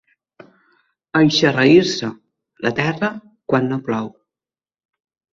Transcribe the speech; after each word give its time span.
Eixarreir-se, 1.17 2.09
la 2.67 2.71
terra, 2.79 3.09
quan 3.53 3.69
no 3.73 3.79
plou. 3.91 4.09